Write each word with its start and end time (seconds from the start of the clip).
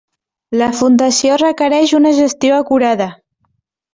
La 0.61 0.69
fundació 0.77 1.35
requereix 1.41 1.93
una 1.99 2.15
gestió 2.21 2.57
acurada. 2.63 3.11